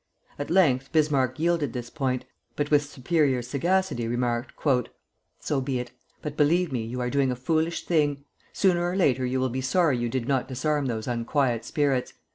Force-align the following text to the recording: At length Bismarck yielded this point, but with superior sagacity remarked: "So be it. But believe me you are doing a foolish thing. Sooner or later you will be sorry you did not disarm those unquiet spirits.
At 0.39 0.49
length 0.49 0.91
Bismarck 0.91 1.37
yielded 1.37 1.73
this 1.73 1.91
point, 1.91 2.25
but 2.55 2.71
with 2.71 2.85
superior 2.89 3.43
sagacity 3.43 4.07
remarked: 4.07 4.51
"So 5.41 5.61
be 5.61 5.77
it. 5.79 5.91
But 6.23 6.35
believe 6.35 6.71
me 6.71 6.83
you 6.83 6.99
are 7.01 7.11
doing 7.11 7.31
a 7.31 7.35
foolish 7.35 7.85
thing. 7.85 8.25
Sooner 8.51 8.83
or 8.89 8.95
later 8.95 9.27
you 9.27 9.39
will 9.39 9.49
be 9.49 9.61
sorry 9.61 9.99
you 9.99 10.09
did 10.09 10.27
not 10.27 10.47
disarm 10.47 10.87
those 10.87 11.07
unquiet 11.07 11.63
spirits. 11.65 12.13